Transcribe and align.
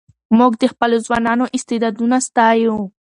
موږ 0.37 0.53
د 0.61 0.63
خپلو 0.73 0.97
ځوانانو 1.05 1.45
استعدادونه 1.57 2.17
ستایو. 2.27 2.75